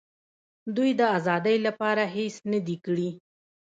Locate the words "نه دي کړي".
2.51-3.09